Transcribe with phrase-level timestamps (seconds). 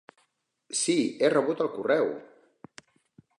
[0.79, 0.95] Sí,
[1.27, 2.11] he rebut el correu!